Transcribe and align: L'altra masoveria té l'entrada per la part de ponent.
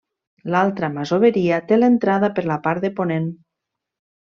L'altra 0.53 0.89
masoveria 0.93 1.59
té 1.73 1.79
l'entrada 1.79 2.31
per 2.41 2.47
la 2.53 2.59
part 2.65 2.89
de 2.89 2.93
ponent. 3.03 3.31